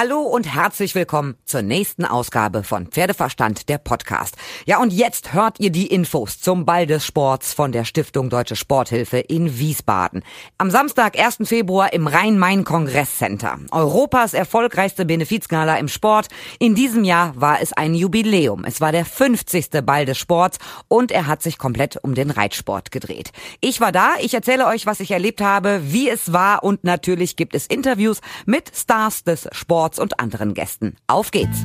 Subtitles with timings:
[0.00, 4.36] Hallo und herzlich willkommen zur nächsten Ausgabe von Pferdeverstand, der Podcast.
[4.64, 8.54] Ja, und jetzt hört ihr die Infos zum Ball des Sports von der Stiftung Deutsche
[8.54, 10.22] Sporthilfe in Wiesbaden.
[10.56, 11.38] Am Samstag, 1.
[11.48, 13.58] Februar im Rhein-Main-Kongresscenter.
[13.72, 16.28] Europas erfolgreichste Benefizgala im Sport.
[16.60, 18.64] In diesem Jahr war es ein Jubiläum.
[18.64, 19.84] Es war der 50.
[19.84, 23.32] Ball des Sports und er hat sich komplett um den Reitsport gedreht.
[23.60, 27.34] Ich war da, ich erzähle euch, was ich erlebt habe, wie es war und natürlich
[27.34, 30.96] gibt es Interviews mit Stars des Sports Sports und anderen Gästen.
[31.06, 31.64] Auf geht's!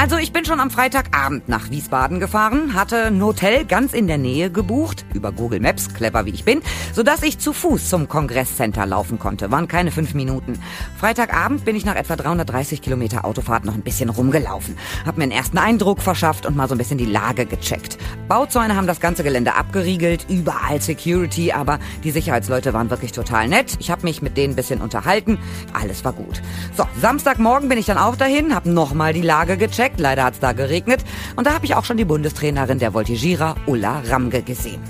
[0.00, 4.16] Also ich bin schon am Freitagabend nach Wiesbaden gefahren, hatte ein Hotel ganz in der
[4.16, 6.62] Nähe gebucht, über Google Maps, clever wie ich bin,
[6.94, 9.50] sodass ich zu Fuß zum Kongresscenter laufen konnte.
[9.50, 10.60] Waren keine fünf Minuten.
[11.00, 14.78] Freitagabend bin ich nach etwa 330 Kilometer Autofahrt noch ein bisschen rumgelaufen.
[15.04, 17.98] Hab mir einen ersten Eindruck verschafft und mal so ein bisschen die Lage gecheckt.
[18.28, 23.76] Bauzäune haben das ganze Gelände abgeriegelt, überall Security, aber die Sicherheitsleute waren wirklich total nett.
[23.80, 25.38] Ich habe mich mit denen ein bisschen unterhalten.
[25.72, 26.40] Alles war gut.
[26.76, 30.00] So, Samstagmorgen bin ich dann auch dahin, hab nochmal die Lage gecheckt perfekt.
[30.00, 31.00] Leider hat es da geregnet.
[31.36, 34.80] Und da habe ich auch schon die Bundestrainerin der Voltigierer, Ulla Ramge, gesehen.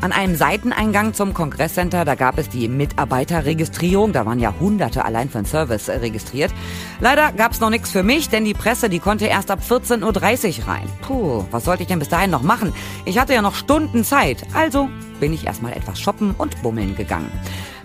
[0.00, 4.12] An einem Seiteneingang zum Kongresscenter, da gab es die Mitarbeiterregistrierung.
[4.12, 6.52] Da waren ja Hunderte allein für den Service registriert.
[7.00, 10.60] Leider gab es noch nichts für mich, denn die Presse, die konnte erst ab 14.30
[10.60, 10.88] Uhr rein.
[11.02, 12.72] Puh, was sollte ich denn bis dahin noch machen?
[13.04, 14.44] Ich hatte ja noch Stunden Zeit.
[14.54, 14.88] Also
[15.20, 17.30] bin ich erstmal etwas shoppen und bummeln gegangen.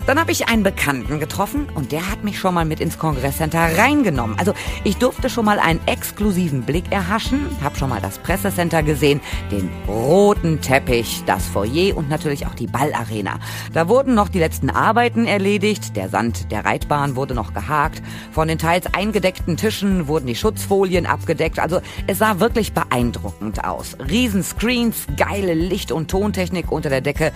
[0.08, 3.76] Dann habe ich einen Bekannten getroffen und der hat mich schon mal mit ins Kongresscenter
[3.76, 4.38] reingenommen.
[4.38, 9.20] Also ich durfte schon mal einen exklusiven Blick erhaschen, habe schon mal das Pressecenter gesehen,
[9.50, 13.38] den roten Teppich, das Foyer und natürlich auch die Ballarena.
[13.74, 18.48] Da wurden noch die letzten Arbeiten erledigt, der Sand der Reitbahn wurde noch gehakt, von
[18.48, 21.58] den teils eingedeckten Tischen wurden die Schutzfolien abgedeckt.
[21.58, 23.98] Also es sah wirklich beeindruckend aus.
[24.08, 27.30] Riesenscreens, geile Licht- und Tontechnik unter der Decke,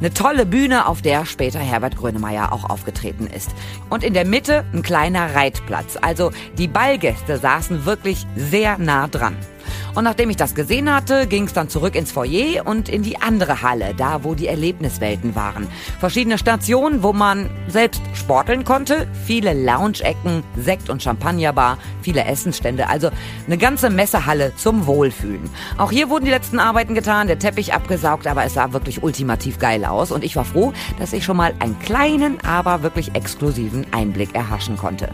[0.00, 3.50] eine tolle Bühne, auf der später Herbert Grönemeyer Grönemeyer auch aufgetreten ist.
[3.90, 5.96] Und in der Mitte ein kleiner Reitplatz.
[6.00, 9.36] Also die Ballgäste saßen wirklich sehr nah dran.
[9.96, 13.18] Und nachdem ich das gesehen hatte, ging es dann zurück ins Foyer und in die
[13.22, 15.66] andere Halle, da wo die Erlebniswelten waren.
[15.98, 23.08] Verschiedene Stationen, wo man selbst sporteln konnte, viele Lounge-Ecken, Sekt- und Champagnerbar, viele Essensstände, also
[23.46, 25.48] eine ganze Messehalle zum Wohlfühlen.
[25.78, 29.58] Auch hier wurden die letzten Arbeiten getan, der Teppich abgesaugt, aber es sah wirklich ultimativ
[29.58, 33.86] geil aus und ich war froh, dass ich schon mal einen kleinen, aber wirklich exklusiven
[33.92, 35.08] Einblick erhaschen konnte.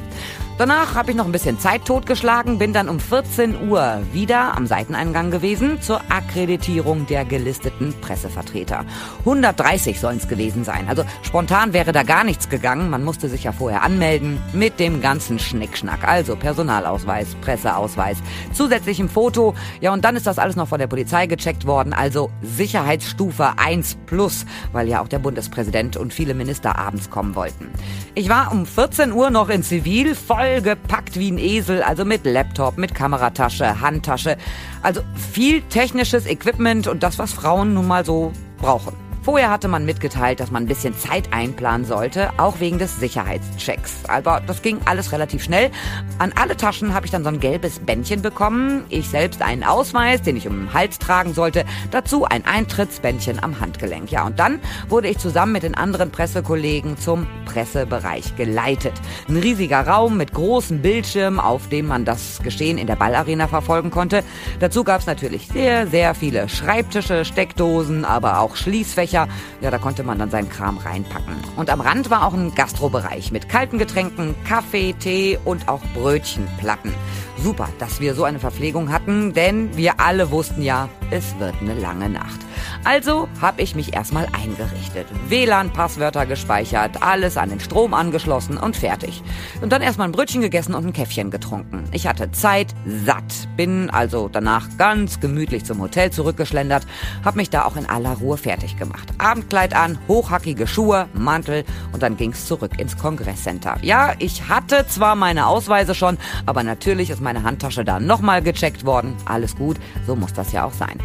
[0.58, 4.66] Danach habe ich noch ein bisschen Zeit totgeschlagen, bin dann um 14 Uhr wieder am
[4.66, 8.84] Seiteneingang gewesen zur Akkreditierung der gelisteten Pressevertreter.
[9.20, 10.88] 130 sollen es gewesen sein.
[10.88, 12.90] Also spontan wäre da gar nichts gegangen.
[12.90, 16.06] Man musste sich ja vorher anmelden mit dem ganzen Schnickschnack.
[16.06, 18.19] Also Personalausweis, Presseausweis,
[18.52, 19.54] zusätzlichem Foto.
[19.80, 21.94] Ja, und dann ist das alles noch von der Polizei gecheckt worden.
[21.94, 27.70] Also Sicherheitsstufe 1 plus, weil ja auch der Bundespräsident und viele Minister abends kommen wollten.
[28.14, 32.25] Ich war um 14 Uhr noch in Zivil, voll gepackt wie ein Esel, also mit
[32.25, 34.36] Laptop, mit Kameratasche, Handtasche.
[34.82, 39.11] Also viel technisches Equipment und das, was Frauen nun mal so brauchen.
[39.22, 44.00] Vorher hatte man mitgeteilt, dass man ein bisschen Zeit einplanen sollte, auch wegen des Sicherheitschecks.
[44.08, 45.70] Aber das ging alles relativ schnell.
[46.18, 48.84] An alle Taschen habe ich dann so ein gelbes Bändchen bekommen.
[48.88, 51.64] Ich selbst einen Ausweis, den ich um den Hals tragen sollte.
[51.92, 54.10] Dazu ein Eintrittsbändchen am Handgelenk.
[54.10, 58.94] Ja, und dann wurde ich zusammen mit den anderen Pressekollegen zum Pressebereich geleitet.
[59.28, 63.92] Ein riesiger Raum mit großem Bildschirm, auf dem man das Geschehen in der Ballarena verfolgen
[63.92, 64.24] konnte.
[64.58, 69.28] Dazu gab es natürlich sehr, sehr viele Schreibtische, Steckdosen, aber auch Schließfächer Fächer.
[69.60, 71.34] Ja, da konnte man dann seinen Kram reinpacken.
[71.56, 76.94] Und am Rand war auch ein Gastrobereich mit kalten Getränken, Kaffee, Tee und auch Brötchenplatten.
[77.36, 81.74] Super, dass wir so eine Verpflegung hatten, denn wir alle wussten ja, es wird eine
[81.74, 82.40] lange Nacht.
[82.84, 85.06] Also habe ich mich erstmal eingerichtet.
[85.28, 89.22] WLAN-Passwörter gespeichert, alles an den Strom angeschlossen und fertig.
[89.60, 91.84] Und dann erstmal ein Brötchen gegessen und ein Käffchen getrunken.
[91.92, 96.86] Ich hatte Zeit, satt, bin also danach ganz gemütlich zum Hotel zurückgeschlendert,
[97.24, 99.08] habe mich da auch in aller Ruhe fertig gemacht.
[99.18, 103.76] Abendkleid an, hochhackige Schuhe, Mantel und dann ging's zurück ins Kongresscenter.
[103.82, 106.16] Ja, ich hatte zwar meine Ausweise schon,
[106.46, 109.14] aber natürlich ist meine Handtasche da nochmal gecheckt worden.
[109.26, 109.76] Alles gut,
[110.06, 111.01] so muss das ja auch sein.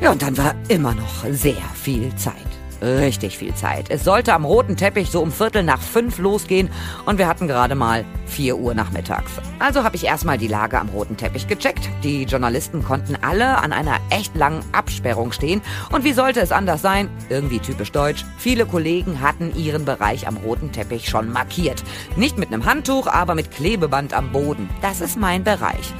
[0.00, 2.34] Ja, und dann war immer noch sehr viel Zeit.
[2.80, 3.86] Richtig viel Zeit.
[3.90, 6.70] Es sollte am roten Teppich so um Viertel nach fünf losgehen
[7.06, 9.32] und wir hatten gerade mal vier Uhr nachmittags.
[9.58, 11.88] Also habe ich erstmal die Lage am roten Teppich gecheckt.
[12.04, 15.60] Die Journalisten konnten alle an einer echt langen Absperrung stehen.
[15.90, 17.10] Und wie sollte es anders sein?
[17.28, 18.24] Irgendwie typisch deutsch.
[18.36, 21.82] Viele Kollegen hatten ihren Bereich am roten Teppich schon markiert.
[22.14, 24.70] Nicht mit einem Handtuch, aber mit Klebeband am Boden.
[24.82, 25.92] Das ist mein Bereich.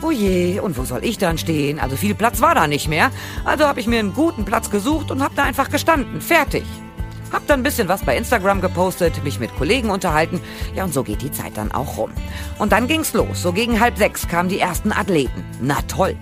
[0.00, 1.80] Oh je, und wo soll ich dann stehen?
[1.80, 3.10] Also viel Platz war da nicht mehr.
[3.44, 6.20] Also habe ich mir einen guten Platz gesucht und habe da einfach gestanden.
[6.20, 6.64] Fertig.
[7.32, 10.40] Hab dann ein bisschen was bei Instagram gepostet, mich mit Kollegen unterhalten.
[10.74, 12.10] Ja, und so geht die Zeit dann auch rum.
[12.58, 13.42] Und dann ging's los.
[13.42, 15.44] So gegen halb sechs kamen die ersten Athleten.
[15.60, 16.16] Na toll.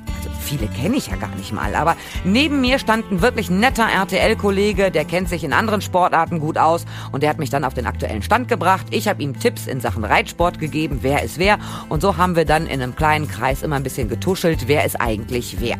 [0.47, 1.75] Viele kenne ich ja gar nicht mal.
[1.75, 6.57] Aber neben mir stand ein wirklich netter RTL-Kollege, der kennt sich in anderen Sportarten gut
[6.57, 6.87] aus.
[7.11, 8.87] Und der hat mich dann auf den aktuellen Stand gebracht.
[8.91, 11.59] Ich habe ihm Tipps in Sachen Reitsport gegeben, wer ist wer.
[11.89, 15.01] Und so haben wir dann in einem kleinen Kreis immer ein bisschen getuschelt, wer ist
[15.01, 15.79] eigentlich wer.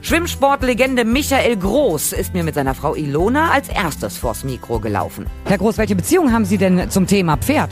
[0.00, 5.26] Schwimmsportlegende Michael Groß ist mir mit seiner Frau Ilona als erstes vors Mikro gelaufen.
[5.44, 7.70] Herr Groß, welche Beziehung haben Sie denn zum Thema Pferd?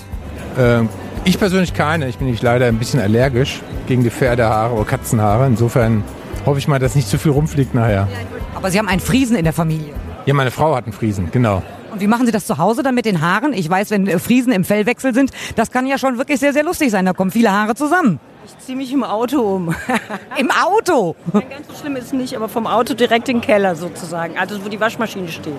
[0.57, 0.85] Äh,
[1.25, 2.09] ich persönlich keine.
[2.09, 5.47] Ich bin nicht leider ein bisschen allergisch gegen die Pferdehaare oder Katzenhaare.
[5.47, 6.05] Insofern
[6.47, 8.09] hoffe ich mal, dass nicht zu viel rumfliegt nachher.
[8.55, 9.95] Aber Sie haben einen Friesen in der Familie.
[10.27, 11.63] Ja, meine Frau hat einen Friesen, genau.
[11.93, 13.53] Und wie machen Sie das zu Hause dann mit den Haaren?
[13.53, 16.91] Ich weiß, wenn Friesen im Fellwechsel sind, das kann ja schon wirklich sehr, sehr lustig
[16.91, 17.05] sein.
[17.05, 18.19] Da kommen viele Haare zusammen.
[18.45, 19.75] Ich ziehe mich im Auto um.
[20.39, 21.15] Im Auto?
[21.33, 24.37] Nein, ganz so schlimm ist es nicht, aber vom Auto direkt in den Keller sozusagen.
[24.37, 25.53] Also wo die Waschmaschine steht.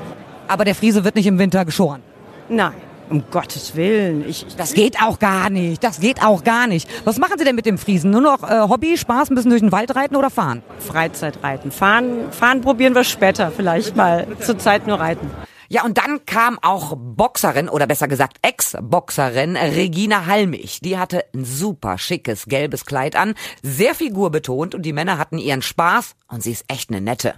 [0.50, 2.01] Aber der Friese wird nicht im Winter geschoren.
[2.50, 2.74] Nein,
[3.13, 4.27] um Gottes Willen.
[4.27, 5.83] Ich, Das geht auch gar nicht.
[5.83, 6.89] Das geht auch gar nicht.
[7.06, 8.10] Was machen Sie denn mit dem Friesen?
[8.10, 10.63] Nur noch äh, Hobby, Spaß, ein bisschen durch den Wald reiten oder fahren?
[10.80, 11.71] Freizeitreiten.
[11.71, 14.25] Fahren, fahren probieren wir später vielleicht mal.
[14.39, 15.30] Zurzeit nur reiten.
[15.69, 20.80] Ja, und dann kam auch Boxerin oder besser gesagt Ex-Boxerin Regina Halmich.
[20.81, 25.62] Die hatte ein super schickes gelbes Kleid an, sehr figurbetont und die Männer hatten ihren
[25.62, 27.36] Spaß und sie ist echt eine nette.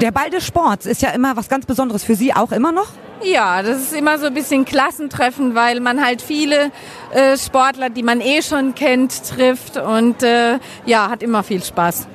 [0.00, 2.88] Der Ball des Sports ist ja immer was ganz Besonderes für Sie auch immer noch?
[3.22, 6.70] Ja, das ist immer so ein bisschen Klassentreffen, weil man halt viele
[7.12, 12.06] äh, Sportler, die man eh schon kennt, trifft und äh, ja, hat immer viel Spaß.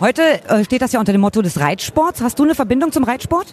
[0.00, 2.20] Heute äh, steht das ja unter dem Motto des Reitsports.
[2.20, 3.46] Hast du eine Verbindung zum Reitsport?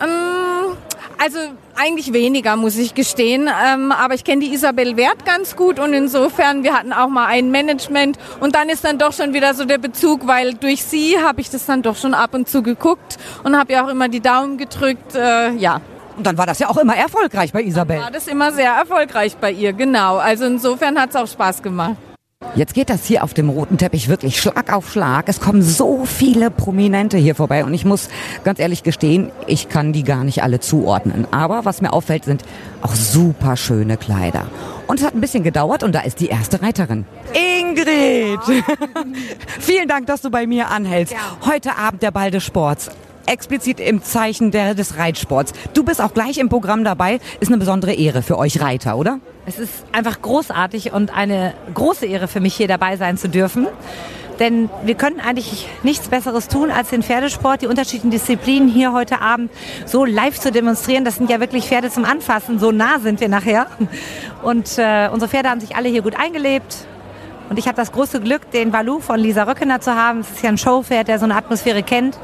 [0.00, 0.76] Ähm,
[1.22, 1.38] also
[1.76, 3.48] eigentlich weniger, muss ich gestehen.
[3.64, 7.26] Ähm, aber ich kenne die Isabel Wert ganz gut und insofern, wir hatten auch mal
[7.26, 11.16] ein Management und dann ist dann doch schon wieder so der Bezug, weil durch sie
[11.22, 14.08] habe ich das dann doch schon ab und zu geguckt und habe ja auch immer
[14.08, 15.14] die Daumen gedrückt.
[15.14, 15.80] Äh, ja,
[16.16, 17.98] Und dann war das ja auch immer erfolgreich bei Isabel.
[17.98, 20.16] war das immer sehr erfolgreich bei ihr, genau.
[20.16, 21.96] Also insofern hat es auch Spaß gemacht.
[22.54, 25.26] Jetzt geht das hier auf dem roten Teppich wirklich Schlag auf Schlag.
[25.28, 28.10] Es kommen so viele Prominente hier vorbei und ich muss
[28.44, 31.26] ganz ehrlich gestehen, ich kann die gar nicht alle zuordnen.
[31.30, 32.42] Aber was mir auffällt, sind
[32.82, 34.48] auch super schöne Kleider.
[34.86, 37.06] Und es hat ein bisschen gedauert und da ist die erste Reiterin.
[37.32, 38.40] Ingrid!
[39.60, 41.14] Vielen Dank, dass du bei mir anhältst.
[41.46, 42.90] Heute Abend der Ball des Sports.
[43.26, 45.52] Explizit im Zeichen der, des Reitsports.
[45.74, 47.20] Du bist auch gleich im Programm dabei.
[47.40, 49.20] Ist eine besondere Ehre für euch Reiter, oder?
[49.46, 53.66] Es ist einfach großartig und eine große Ehre für mich, hier dabei sein zu dürfen.
[54.38, 59.20] Denn wir können eigentlich nichts Besseres tun, als den Pferdesport, die unterschiedlichen Disziplinen hier heute
[59.20, 59.50] Abend
[59.86, 61.04] so live zu demonstrieren.
[61.04, 62.58] Das sind ja wirklich Pferde zum Anfassen.
[62.58, 63.66] So nah sind wir nachher.
[64.42, 66.86] Und äh, unsere Pferde haben sich alle hier gut eingelebt.
[67.50, 70.20] Und ich habe das große Glück, den Balu von Lisa Röckener zu haben.
[70.20, 72.18] Es ist ja ein Showpferd, der so eine Atmosphäre kennt.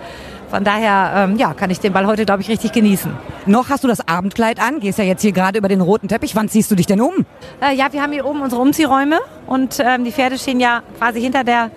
[0.51, 3.13] Von daher ähm, ja, kann ich den Ball heute, glaube ich, richtig genießen.
[3.47, 6.35] Noch hast du das Abendkleid an, gehst ja jetzt hier gerade über den roten Teppich.
[6.35, 7.27] Wann ziehst du dich denn um?
[7.61, 11.21] Äh, ja, wir haben hier oben unsere Umziehräume und ähm, die Pferde stehen ja quasi
[11.21, 11.71] hinter, der,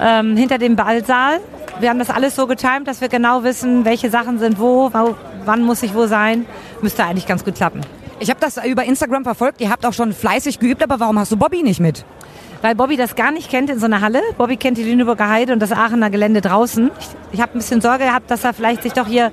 [0.00, 1.40] ähm, hinter dem Ballsaal.
[1.80, 5.16] Wir haben das alles so getimt, dass wir genau wissen, welche Sachen sind wo, wo
[5.44, 6.46] wann muss ich wo sein.
[6.80, 7.80] Müsste eigentlich ganz gut klappen.
[8.20, 9.60] Ich habe das über Instagram verfolgt.
[9.60, 12.04] Ihr habt auch schon fleißig geübt, aber warum hast du Bobby nicht mit?
[12.62, 14.22] Weil Bobby das gar nicht kennt in so einer Halle.
[14.38, 16.92] Bobby kennt die Lüneburger Heide und das Aachener Gelände draußen.
[16.98, 19.32] Ich, ich habe ein bisschen Sorge gehabt, dass er vielleicht sich doch hier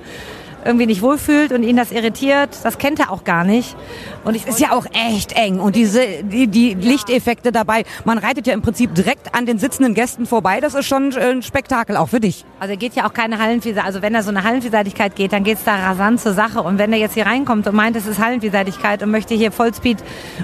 [0.64, 2.50] irgendwie nicht wohlfühlt und ihn das irritiert.
[2.62, 3.76] Das kennt er auch gar nicht.
[4.24, 7.84] Und ich Ist ja auch echt eng und diese die, die Lichteffekte dabei.
[8.04, 10.60] Man reitet ja im Prinzip direkt an den sitzenden Gästen vorbei.
[10.60, 12.44] Das ist schon äh, ein Spektakel auch für dich.
[12.58, 13.86] Also er geht ja auch keine Hallenvielseitigkeit.
[13.86, 16.62] Also wenn er so eine Hallenvielseitigkeit geht, dann geht's da rasant zur Sache.
[16.62, 19.98] Und wenn er jetzt hier reinkommt und meint, es ist Hallenvielseitigkeit und möchte hier Vollspeed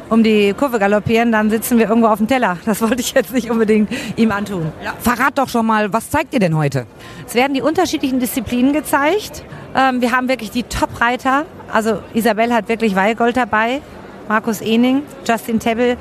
[0.09, 2.57] um die Kurve galoppieren, dann sitzen wir irgendwo auf dem Teller.
[2.65, 4.73] Das wollte ich jetzt nicht unbedingt ihm antun.
[5.01, 6.87] Verrat doch schon mal, was zeigt ihr denn heute?
[7.27, 9.45] Es werden die unterschiedlichen Disziplinen gezeigt.
[9.75, 11.47] Ähm, wir haben wirklich die Top-Reiter.
[11.73, 13.83] Also Isabel hat wirklich Weilgold dabei,
[14.29, 15.97] Markus Ening, Justin Tebbel.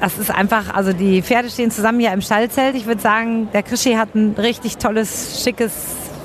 [0.00, 2.76] Das ist einfach, also die Pferde stehen zusammen hier im Stallzelt.
[2.76, 5.72] Ich würde sagen, der Krischi hat ein richtig tolles, schickes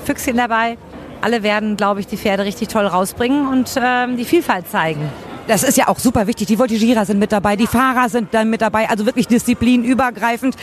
[0.04, 0.78] Füchschen dabei.
[1.20, 5.10] Alle werden, glaube ich, die Pferde richtig toll rausbringen und ähm, die Vielfalt zeigen.
[5.48, 6.46] Das ist ja auch super wichtig.
[6.46, 10.54] Die Voltigierer sind mit dabei, die Fahrer sind dann mit dabei, also wirklich disziplinübergreifend.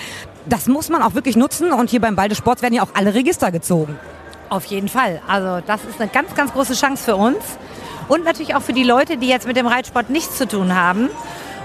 [0.46, 3.52] Das muss man auch wirklich nutzen und hier beim Ball werden ja auch alle Register
[3.52, 4.00] gezogen.
[4.54, 5.20] Auf jeden Fall.
[5.28, 7.40] Also das ist eine ganz, ganz große Chance für uns.
[8.08, 11.10] Und natürlich auch für die Leute, die jetzt mit dem Reitsport nichts zu tun haben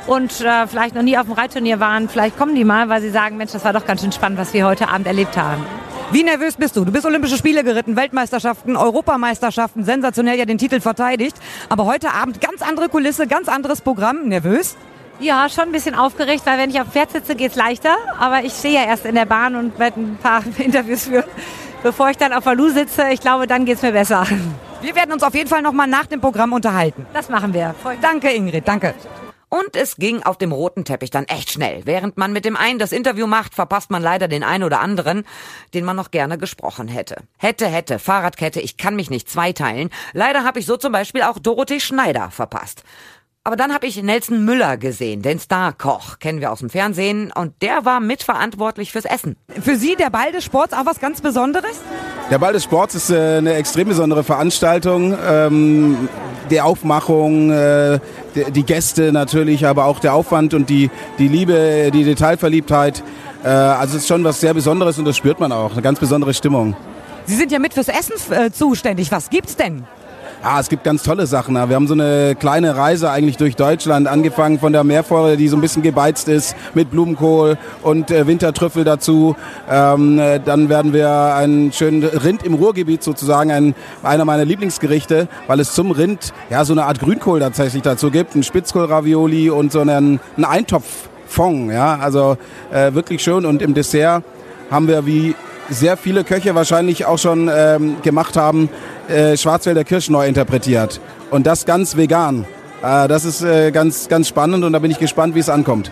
[0.07, 2.09] und äh, vielleicht noch nie auf dem Reitturnier waren.
[2.09, 4.55] Vielleicht kommen die mal, weil sie sagen, Mensch, das war doch ganz schön spannend, was
[4.55, 5.67] wir heute Abend erlebt haben.
[6.13, 6.87] Wie nervös bist du?
[6.87, 11.37] Du bist Olympische Spiele geritten, Weltmeisterschaften, Europameisterschaften, sensationell ja den Titel verteidigt.
[11.69, 14.29] Aber heute Abend ganz andere Kulisse, ganz anderes Programm.
[14.29, 14.79] Nervös?
[15.21, 17.97] Ja, schon ein bisschen aufgeregt, weil wenn ich auf dem Pferd sitze, geht's leichter.
[18.19, 21.25] Aber ich stehe ja erst in der Bahn und werde ein paar Interviews führen.
[21.83, 24.27] Bevor ich dann auf Valu sitze, ich glaube, dann geht's mir besser.
[24.81, 27.07] Wir werden uns auf jeden Fall nochmal nach dem Programm unterhalten.
[27.13, 27.75] Das machen wir.
[28.01, 28.95] Danke, Ingrid, danke.
[29.51, 31.83] Und es ging auf dem roten Teppich dann echt schnell.
[31.87, 35.25] Während man mit dem einen das Interview macht, verpasst man leider den einen oder anderen,
[35.73, 37.23] den man noch gerne gesprochen hätte.
[37.39, 39.89] Hätte, hätte, Fahrradkette, ich kann mich nicht zweiteilen.
[40.13, 42.83] Leider habe ich so zum Beispiel auch Dorothee Schneider verpasst.
[43.49, 47.55] Aber dann habe ich Nelson Müller gesehen, den Star-Koch, kennen wir aus dem Fernsehen, und
[47.63, 49.37] der war mitverantwortlich fürs Essen.
[49.63, 51.81] Für Sie der Ball des Sports auch was ganz Besonderes?
[52.31, 55.17] Der Ball des Sports ist äh, eine extrem besondere Veranstaltung.
[55.27, 56.11] Ähm,
[56.51, 58.01] die Aufmachung, äh,
[58.35, 63.03] die, die Gäste natürlich, aber auch der Aufwand und die, die Liebe, die Detailverliebtheit.
[63.45, 65.73] Äh, also es ist schon was sehr Besonderes und das spürt man auch.
[65.73, 66.77] Eine ganz besondere Stimmung.
[67.25, 69.11] Sie sind ja mit fürs Essen äh, zuständig.
[69.11, 69.85] Was gibt's denn?
[70.41, 71.55] Ja, es gibt ganz tolle Sachen.
[71.55, 75.57] Wir haben so eine kleine Reise eigentlich durch Deutschland, angefangen von der Meerforelle, die so
[75.57, 79.35] ein bisschen gebeizt ist, mit Blumenkohl und äh, Wintertrüffel dazu.
[79.69, 85.27] Ähm, äh, dann werden wir einen schönen Rind im Ruhrgebiet sozusagen, ein, einer meiner Lieblingsgerichte,
[85.49, 89.73] weil es zum Rind ja so eine Art Grünkohl tatsächlich dazu gibt, ein Spitzkohlravioli und
[89.73, 91.73] so einen, einen Eintopffond.
[91.73, 92.37] Ja, also
[92.73, 93.45] äh, wirklich schön.
[93.45, 94.23] Und im Dessert
[94.71, 95.35] haben wir wie
[95.71, 98.69] sehr viele Köche wahrscheinlich auch schon ähm, gemacht haben,
[99.09, 101.01] äh, Schwarzwälder Kirsch neu interpretiert.
[101.31, 102.47] Und das ganz vegan.
[102.83, 105.91] Äh, das ist äh, ganz, ganz spannend und da bin ich gespannt, wie es ankommt.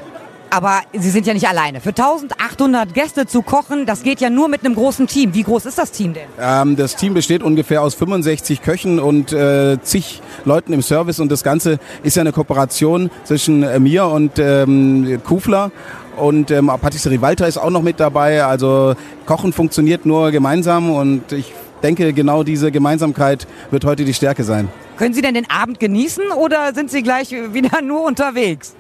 [0.48, 1.80] Aber Sie sind ja nicht alleine.
[1.80, 5.34] Für 1800 Gäste zu kochen, das geht ja nur mit einem großen Team.
[5.34, 6.28] Wie groß ist das Team denn?
[6.40, 11.32] Ähm, das Team besteht ungefähr aus 65 Köchen und äh, zig Leuten im Service und
[11.32, 15.72] das Ganze ist ja eine Kooperation zwischen äh, mir und ähm, Kufler
[16.16, 18.44] und ähm, Patisserie Walter ist auch noch mit dabei.
[18.44, 18.94] Also
[19.26, 24.68] Kochen funktioniert nur gemeinsam und ich denke, genau diese Gemeinsamkeit wird heute die Stärke sein.
[24.96, 28.74] Können Sie denn den Abend genießen oder sind Sie gleich wieder nur unterwegs?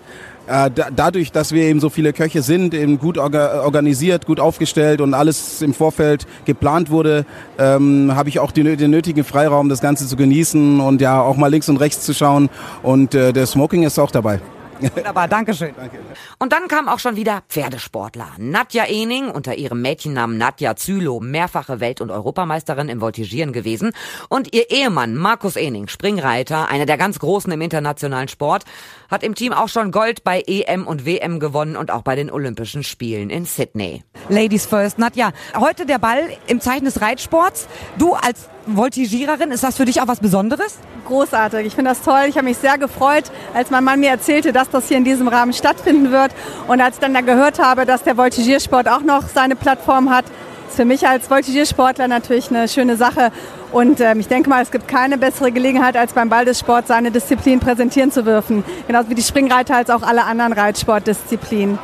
[0.46, 4.38] Äh, da, dadurch, dass wir eben so viele Köche sind, eben gut orga organisiert, gut
[4.38, 7.26] aufgestellt und alles im Vorfeld geplant wurde,
[7.58, 11.36] ähm, habe ich auch die, den nötigen Freiraum, das Ganze zu genießen und ja auch
[11.36, 12.48] mal links und rechts zu schauen.
[12.82, 14.40] Und äh, der Smoking ist auch dabei.
[14.80, 15.74] Wunderbar, Dankeschön.
[15.76, 15.98] Danke.
[16.38, 18.28] Und dann kam auch schon wieder Pferdesportler.
[18.36, 23.92] Nadja Ening, unter ihrem Mädchennamen Nadja Zülow, mehrfache Welt- und Europameisterin im Voltigieren gewesen.
[24.28, 28.64] Und ihr Ehemann Markus Ening, Springreiter, einer der ganz Großen im internationalen Sport,
[29.10, 32.30] hat im Team auch schon Gold bei EM und WM gewonnen und auch bei den
[32.30, 34.04] Olympischen Spielen in Sydney.
[34.28, 35.32] Ladies first, Nadja.
[35.54, 37.66] Heute der Ball im Zeichen des Reitsports.
[37.96, 40.78] Du als Voltigiererin, ist das für dich auch was Besonderes?
[41.06, 41.66] Großartig.
[41.66, 42.24] Ich finde das toll.
[42.28, 45.28] Ich habe mich sehr gefreut, als mein Mann mir erzählte, dass das hier in diesem
[45.28, 46.25] Rahmen stattfinden wird.
[46.66, 50.24] Und als ich dann da gehört habe, dass der Voltigiersport auch noch seine Plattform hat,
[50.68, 53.32] ist für mich als Voltigiersportler natürlich eine schöne Sache.
[53.76, 56.88] Und ähm, ich denke mal, es gibt keine bessere Gelegenheit, als beim Ball des Sports
[56.88, 58.64] seine Disziplin präsentieren zu dürfen.
[58.86, 61.78] Genauso wie die Springreiter als auch alle anderen Reitsportdisziplinen.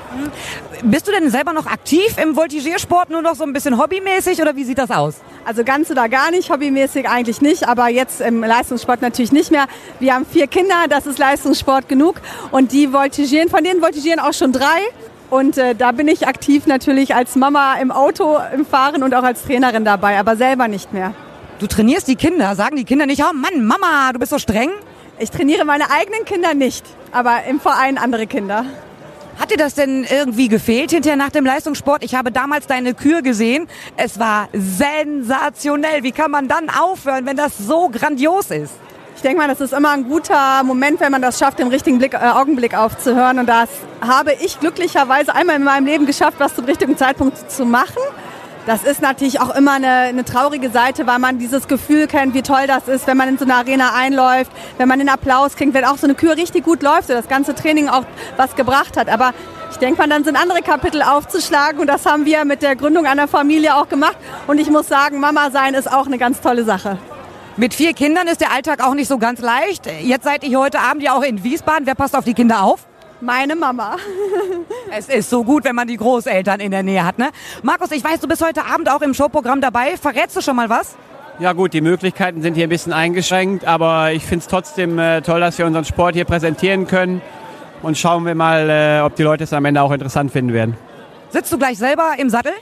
[0.84, 4.56] Bist du denn selber noch aktiv im Voltigiersport, nur noch so ein bisschen hobbymäßig oder
[4.56, 5.16] wie sieht das aus?
[5.44, 9.66] Also ganz oder gar nicht, hobbymäßig eigentlich nicht, aber jetzt im Leistungssport natürlich nicht mehr.
[10.00, 12.22] Wir haben vier Kinder, das ist Leistungssport genug
[12.52, 14.80] und die voltigieren, von denen voltigieren auch schon drei.
[15.28, 19.24] Und äh, da bin ich aktiv natürlich als Mama im Auto, im Fahren und auch
[19.24, 21.12] als Trainerin dabei, aber selber nicht mehr.
[21.58, 24.70] Du trainierst die Kinder, sagen die Kinder nicht, oh Mann, Mama, du bist so streng?
[25.18, 28.64] Ich trainiere meine eigenen Kinder nicht, aber im Verein andere Kinder.
[29.38, 32.04] Hat dir das denn irgendwie gefehlt hinterher nach dem Leistungssport?
[32.04, 33.66] Ich habe damals deine Kür gesehen.
[33.96, 36.02] Es war sensationell.
[36.02, 38.74] Wie kann man dann aufhören, wenn das so grandios ist?
[39.16, 41.98] Ich denke mal, das ist immer ein guter Moment, wenn man das schafft, im richtigen
[41.98, 43.38] Blick, äh, Augenblick aufzuhören.
[43.38, 43.68] Und das
[44.00, 48.02] habe ich glücklicherweise einmal in meinem Leben geschafft, was zum richtigen Zeitpunkt zu machen.
[48.64, 52.42] Das ist natürlich auch immer eine, eine, traurige Seite, weil man dieses Gefühl kennt, wie
[52.42, 55.74] toll das ist, wenn man in so eine Arena einläuft, wenn man den Applaus kriegt,
[55.74, 58.04] wenn auch so eine Kür richtig gut läuft, so das ganze Training auch
[58.36, 59.08] was gebracht hat.
[59.08, 59.32] Aber
[59.72, 63.04] ich denke mal, dann sind andere Kapitel aufzuschlagen und das haben wir mit der Gründung
[63.06, 64.16] einer Familie auch gemacht.
[64.46, 66.98] Und ich muss sagen, Mama sein ist auch eine ganz tolle Sache.
[67.56, 69.86] Mit vier Kindern ist der Alltag auch nicht so ganz leicht.
[70.02, 71.84] Jetzt seid ihr heute Abend ja auch in Wiesbaden.
[71.84, 72.86] Wer passt auf die Kinder auf?
[73.22, 73.98] Meine Mama.
[74.90, 77.30] es ist so gut, wenn man die Großeltern in der Nähe hat, ne?
[77.62, 79.96] Markus, ich weiß, du bist heute Abend auch im Showprogramm dabei.
[79.96, 80.96] Verrätst du schon mal was?
[81.38, 85.22] Ja gut, die Möglichkeiten sind hier ein bisschen eingeschränkt, aber ich finde es trotzdem äh,
[85.22, 87.22] toll, dass wir unseren Sport hier präsentieren können.
[87.80, 90.76] Und schauen wir mal, äh, ob die Leute es am Ende auch interessant finden werden.
[91.30, 92.52] Sitzt du gleich selber im Sattel?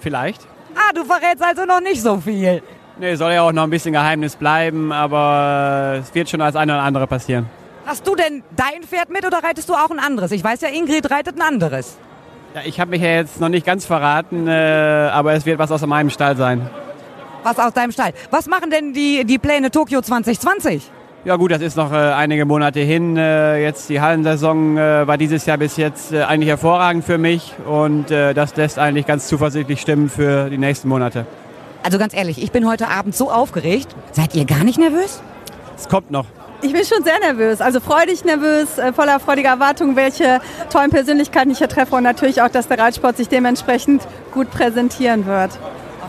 [0.00, 0.42] Vielleicht.
[0.74, 2.62] Ah, du verrätst also noch nicht so viel.
[2.98, 6.74] Nee, soll ja auch noch ein bisschen Geheimnis bleiben, aber es wird schon als eine
[6.74, 7.46] oder andere passieren.
[7.86, 10.32] Hast du denn dein Pferd mit oder reitest du auch ein anderes?
[10.32, 11.96] Ich weiß ja, Ingrid reitet ein anderes.
[12.54, 14.52] Ja, ich habe mich ja jetzt noch nicht ganz verraten, äh,
[15.12, 16.68] aber es wird was aus meinem Stall sein.
[17.42, 18.12] Was aus deinem Stall?
[18.30, 20.90] Was machen denn die, die Pläne Tokio 2020?
[21.26, 23.16] Ja gut, das ist noch äh, einige Monate hin.
[23.16, 27.52] Äh, jetzt die Hallensaison äh, war dieses Jahr bis jetzt äh, eigentlich hervorragend für mich
[27.66, 31.26] und äh, das lässt eigentlich ganz zuversichtlich stimmen für die nächsten Monate.
[31.82, 33.94] Also ganz ehrlich, ich bin heute Abend so aufgeregt.
[34.12, 35.20] Seid ihr gar nicht nervös?
[35.76, 36.26] Es kommt noch.
[36.64, 40.40] Ich bin schon sehr nervös, also freudig nervös, äh, voller freudiger Erwartung, welche
[40.72, 44.02] tollen Persönlichkeiten ich hier treffe und natürlich auch, dass der Reitsport sich dementsprechend
[44.32, 45.50] gut präsentieren wird.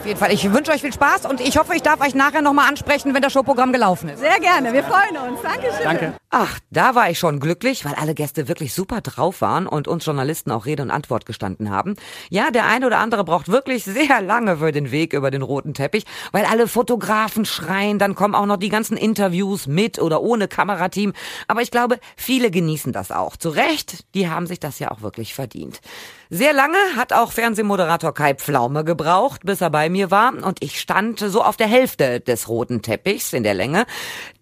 [0.05, 0.33] Auf jeden Fall.
[0.33, 3.24] Ich wünsche euch viel Spaß und ich hoffe, ich darf euch nachher nochmal ansprechen, wenn
[3.24, 4.19] das Showprogramm gelaufen ist.
[4.19, 5.41] Sehr gerne, wir freuen uns.
[5.41, 5.83] Dankeschön.
[5.83, 6.13] Danke.
[6.29, 10.05] Ach, da war ich schon glücklich, weil alle Gäste wirklich super drauf waren und uns
[10.05, 11.95] Journalisten auch Rede und Antwort gestanden haben.
[12.29, 15.74] Ja, der eine oder andere braucht wirklich sehr lange für den Weg über den roten
[15.74, 20.47] Teppich, weil alle Fotografen schreien, dann kommen auch noch die ganzen Interviews mit oder ohne
[20.47, 21.13] Kamerateam.
[21.47, 23.38] Aber ich glaube, viele genießen das auch.
[23.38, 25.81] Zu Recht, die haben sich das ja auch wirklich verdient.
[26.29, 30.79] Sehr lange hat auch Fernsehmoderator Kai Pflaume gebraucht, bis er bei mir war und ich
[30.79, 33.86] stand so auf der Hälfte des roten Teppichs in der Länge.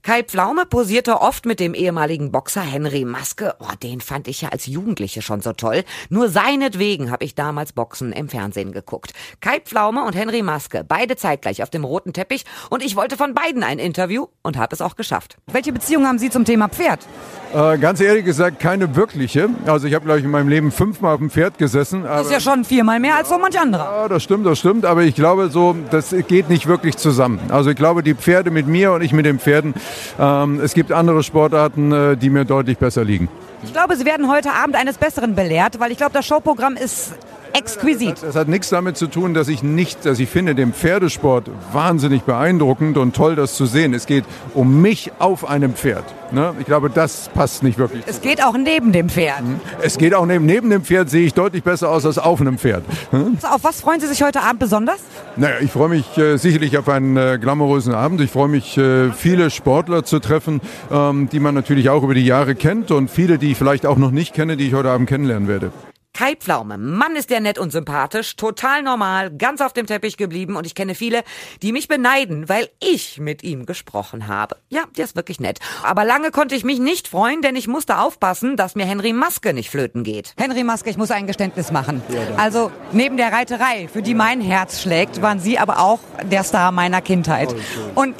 [0.05, 3.55] Kai Pflaume posierte oft mit dem ehemaligen Boxer Henry Maske.
[3.59, 5.85] Oh, den fand ich ja als Jugendliche schon so toll.
[6.09, 9.13] Nur seinetwegen habe ich damals Boxen im Fernsehen geguckt.
[9.39, 13.33] Kai Pflaume und Henry Maske, beide zeitgleich auf dem roten Teppich und ich wollte von
[13.33, 15.37] beiden ein Interview und habe es auch geschafft.
[15.49, 17.07] Welche Beziehung haben Sie zum Thema Pferd?
[17.53, 19.47] Äh, ganz ehrlich gesagt, keine wirkliche.
[19.67, 22.03] Also ich habe, glaube ich, in meinem Leben fünfmal auf dem Pferd gesessen.
[22.03, 23.83] Das ist ja schon viermal mehr als so manch anderer.
[23.83, 24.85] Ja, das stimmt, das stimmt.
[24.85, 27.39] Aber ich glaube so, das geht nicht wirklich zusammen.
[27.49, 29.75] Also ich glaube, die Pferde mit mir und ich mit den Pferden.
[30.19, 33.29] Ähm, es gibt andere Sportarten, äh, die mir deutlich besser liegen.
[33.63, 37.13] Ich glaube, Sie werden heute Abend eines Besseren belehrt, weil ich glaube, das Showprogramm ist
[37.53, 38.21] exquisit.
[38.21, 42.23] Das hat nichts damit zu tun, dass ich nicht, dass ich finde den Pferdesport wahnsinnig
[42.23, 43.93] beeindruckend und toll, das zu sehen.
[43.93, 46.03] Es geht um mich auf einem Pferd.
[46.31, 46.53] Ne?
[46.59, 48.03] Ich glaube, das passt nicht wirklich.
[48.07, 49.43] Es geht auch neben dem Pferd.
[49.81, 52.57] Es geht auch neben, neben dem Pferd, sehe ich deutlich besser aus als auf einem
[52.57, 52.83] Pferd.
[53.11, 53.37] Hm?
[53.43, 54.99] Auf was freuen Sie sich heute Abend besonders?
[55.35, 58.19] Naja, ich freue mich äh, sicherlich auf einen äh, glamourösen Abend.
[58.21, 60.59] Ich freue mich, äh, viele Sportler zu treffen,
[60.91, 63.97] ähm, die man natürlich auch über die Jahre kennt und viele, die ich vielleicht auch
[63.97, 65.71] noch nicht kenne, die ich heute Abend kennenlernen werde.
[66.15, 70.55] Kai Pflaume, Mann ist der nett und sympathisch, total normal, ganz auf dem Teppich geblieben
[70.55, 71.23] und ich kenne viele,
[71.63, 74.57] die mich beneiden, weil ich mit ihm gesprochen habe.
[74.69, 75.57] Ja, der ist wirklich nett.
[75.81, 79.55] Aber lange konnte ich mich nicht freuen, denn ich musste aufpassen, dass mir Henry Maske
[79.55, 80.35] nicht flöten geht.
[80.37, 82.03] Henry Maske, ich muss ein Geständnis machen.
[82.37, 86.71] Also neben der Reiterei, für die mein Herz schlägt, waren Sie aber auch der Star
[86.71, 87.55] meiner Kindheit.
[87.95, 88.13] Und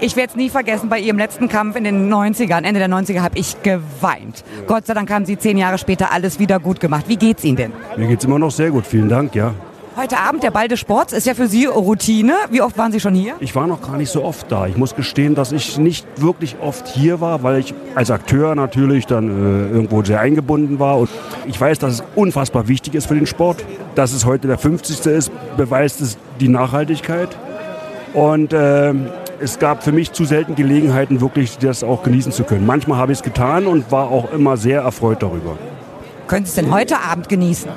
[0.00, 3.20] ich werde es nie vergessen, bei Ihrem letzten Kampf in den 90ern, Ende der 90er,
[3.20, 4.44] habe ich geweint.
[4.66, 7.04] Gott sei Dank haben Sie zehn Jahre später alles wieder gut gemacht.
[7.08, 7.72] Wie geht's Ihnen denn?
[7.96, 9.54] Mir geht's immer noch sehr gut, vielen Dank, ja.
[9.96, 12.32] Heute Abend der Ball des Sports ist ja für Sie Routine.
[12.50, 13.34] Wie oft waren Sie schon hier?
[13.40, 14.68] Ich war noch gar nicht so oft da.
[14.68, 19.06] Ich muss gestehen, dass ich nicht wirklich oft hier war, weil ich als Akteur natürlich
[19.06, 20.98] dann äh, irgendwo sehr eingebunden war.
[20.98, 21.10] Und
[21.48, 23.64] ich weiß, dass es unfassbar wichtig ist für den Sport.
[23.96, 25.04] Dass es heute der 50.
[25.06, 27.36] ist, beweist es die Nachhaltigkeit.
[28.14, 28.94] Und äh,
[29.40, 32.66] es gab für mich zu selten Gelegenheiten, wirklich das auch genießen zu können.
[32.66, 35.56] Manchmal habe ich es getan und war auch immer sehr erfreut darüber.
[36.26, 37.70] Können Sie es denn heute Abend genießen?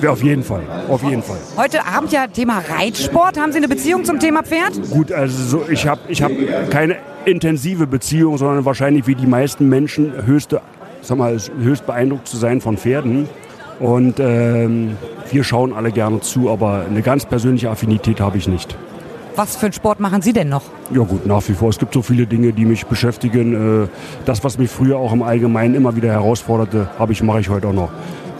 [0.00, 1.38] Ja, auf jeden Fall, auf jeden Fall.
[1.56, 3.38] Heute Abend ja Thema Reitsport.
[3.38, 4.80] Haben Sie eine Beziehung zum Thema Pferd?
[4.90, 6.30] Gut, also so, ich habe ich hab
[6.70, 10.60] keine intensive Beziehung, sondern wahrscheinlich wie die meisten Menschen höchste,
[11.02, 13.28] sag mal, höchst beeindruckt zu sein von Pferden.
[13.80, 14.96] Und ähm,
[15.30, 18.76] wir schauen alle gerne zu, aber eine ganz persönliche Affinität habe ich nicht.
[19.36, 20.62] Was für einen Sport machen Sie denn noch?
[20.92, 21.70] Ja gut, nach wie vor.
[21.70, 23.84] Es gibt so viele Dinge, die mich beschäftigen.
[23.84, 23.88] Äh,
[24.26, 27.68] Das, was mich früher auch im Allgemeinen immer wieder herausforderte, habe ich, mache ich heute
[27.68, 27.90] auch noch.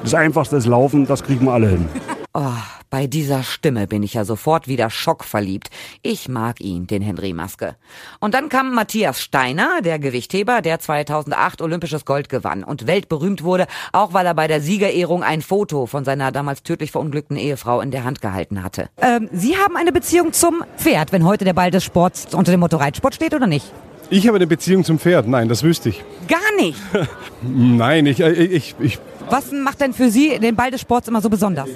[0.02, 1.88] Das Einfachste ist Laufen, das kriegen wir alle hin.
[2.32, 2.42] Oh,
[2.90, 5.70] bei dieser Stimme bin ich ja sofort wieder schockverliebt.
[6.02, 7.76] Ich mag ihn, den Henry Maske.
[8.18, 13.68] Und dann kam Matthias Steiner, der Gewichtheber, der 2008 olympisches Gold gewann und weltberühmt wurde,
[13.92, 17.92] auch weil er bei der Siegerehrung ein Foto von seiner damals tödlich verunglückten Ehefrau in
[17.92, 18.90] der Hand gehalten hatte.
[19.00, 22.58] Ähm, Sie haben eine Beziehung zum Pferd, wenn heute der Ball des Sports unter dem
[22.58, 23.72] Motto Reitsport steht oder nicht?
[24.12, 25.28] Ich habe eine Beziehung zum Pferd.
[25.28, 26.02] Nein, das wüsste ich.
[26.26, 26.78] Gar nicht.
[27.42, 28.98] Nein, ich, äh, ich, ich,
[29.28, 31.68] Was macht denn für Sie den Ball des Sports immer so besonders?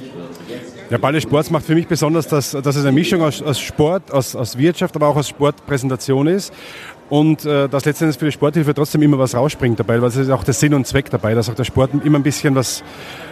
[0.90, 3.58] Der Ball des Sports macht für mich besonders, dass, dass es eine Mischung aus, aus
[3.58, 6.52] Sport, aus, aus Wirtschaft, aber auch aus Sportpräsentation ist.
[7.10, 10.30] Und äh, dass letztendlich für die Sporthilfe trotzdem immer was rausspringt dabei, weil es ist
[10.30, 12.82] auch der Sinn und Zweck dabei, dass auch der Sport immer ein bisschen was,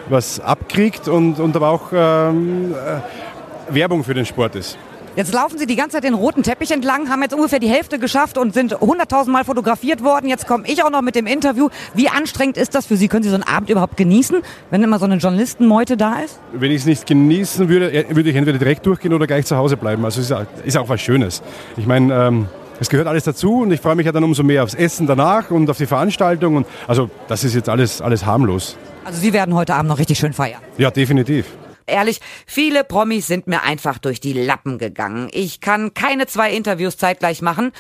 [0.09, 4.79] was abkriegt und, und aber auch ähm, äh, Werbung für den Sport ist.
[5.15, 7.99] Jetzt laufen Sie die ganze Zeit den roten Teppich entlang, haben jetzt ungefähr die Hälfte
[7.99, 10.27] geschafft und sind 100.000 Mal fotografiert worden.
[10.27, 11.69] Jetzt komme ich auch noch mit dem Interview.
[11.93, 13.09] Wie anstrengend ist das für Sie?
[13.09, 14.39] Können Sie so einen Abend überhaupt genießen,
[14.71, 16.41] wenn immer so eine Journalistenmeute da ist?
[16.55, 19.55] Wenn ich es nicht genießen würde, äh, würde ich entweder direkt durchgehen oder gleich zu
[19.57, 20.03] Hause bleiben.
[20.03, 21.43] Also es ist, auch- ist auch was Schönes.
[21.77, 22.47] Ich meine, ähm,
[22.81, 25.51] es gehört alles dazu und ich freue mich ja dann umso mehr aufs Essen danach
[25.51, 26.57] und auf die Veranstaltung.
[26.57, 28.79] Und, also das ist jetzt alles, alles harmlos.
[29.05, 30.61] Also Sie werden heute Abend noch richtig schön feiern.
[30.79, 31.45] Ja, definitiv.
[31.87, 35.29] Ehrlich, viele Promis sind mir einfach durch die Lappen gegangen.
[35.33, 37.73] Ich kann keine zwei Interviews zeitgleich machen.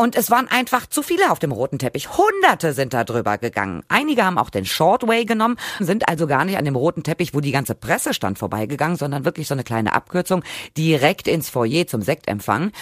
[0.00, 2.16] Und es waren einfach zu viele auf dem roten Teppich.
[2.16, 3.82] Hunderte sind da drüber gegangen.
[3.88, 7.40] Einige haben auch den Shortway genommen, sind also gar nicht an dem roten Teppich, wo
[7.40, 10.42] die ganze Presse stand, vorbeigegangen, sondern wirklich so eine kleine Abkürzung
[10.74, 12.72] direkt ins Foyer zum Sektempfang.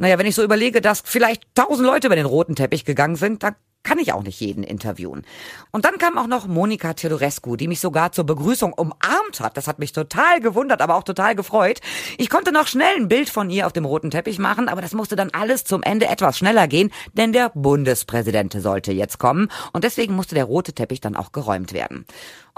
[0.00, 3.42] Naja, wenn ich so überlege, dass vielleicht tausend Leute über den roten Teppich gegangen sind,
[3.42, 3.50] da
[3.82, 5.26] kann ich auch nicht jeden interviewen.
[5.72, 9.58] Und dann kam auch noch Monika Teodorescu, die mich sogar zur Begrüßung umarmt hat.
[9.58, 11.80] Das hat mich total gewundert, aber auch total gefreut.
[12.16, 14.94] Ich konnte noch schnell ein Bild von ihr auf dem roten Teppich machen, aber das
[14.94, 19.84] musste dann alles zum Ende etwas schneller gehen, denn der Bundespräsident sollte jetzt kommen und
[19.84, 22.06] deswegen musste der rote Teppich dann auch geräumt werden.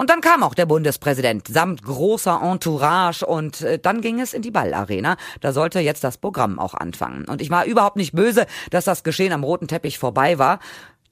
[0.03, 4.41] Und dann kam auch der Bundespräsident samt großer Entourage und äh, dann ging es in
[4.41, 5.15] die Ballarena.
[5.39, 7.23] Da sollte jetzt das Programm auch anfangen.
[7.23, 10.59] Und ich war überhaupt nicht böse, dass das Geschehen am roten Teppich vorbei war.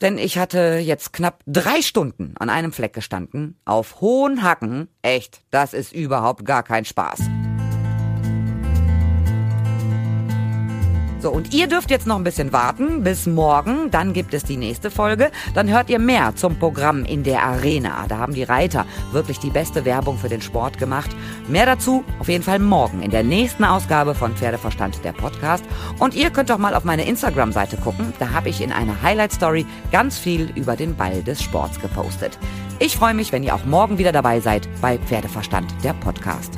[0.02, 4.90] Denn ich hatte jetzt knapp drei Stunden an einem Fleck gestanden, auf hohen Hacken.
[5.04, 7.22] Echt, das ist überhaupt gar kein Spaß.
[11.22, 13.92] So, und ihr dürft jetzt noch ein bisschen warten bis morgen.
[13.92, 15.30] Dann gibt es die nächste Folge.
[15.54, 18.06] Dann hört ihr mehr zum Programm in der Arena.
[18.08, 21.12] Da haben die Reiter wirklich die beste Werbung für den Sport gemacht.
[21.48, 25.64] Mehr dazu auf jeden Fall morgen in der nächsten Ausgabe von Pferdeverstand, der Podcast.
[26.00, 28.14] Und ihr könnt doch mal auf meine Instagram-Seite gucken.
[28.18, 32.40] Da habe ich in einer Highlight-Story ganz viel über den Ball des Sports gepostet.
[32.80, 36.58] Ich freue mich, wenn ihr auch morgen wieder dabei seid bei Pferdeverstand, der Podcast.